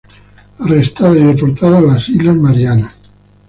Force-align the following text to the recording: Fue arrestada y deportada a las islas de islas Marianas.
Fue 0.57 0.65
arrestada 0.71 1.15
y 1.15 1.21
deportada 1.23 1.77
a 1.77 1.81
las 1.81 2.09
islas 2.09 2.23
de 2.23 2.23
islas 2.31 2.35
Marianas. 2.37 2.95